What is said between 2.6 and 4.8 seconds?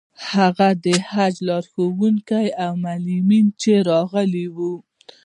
او معلمین چې راغلي وو.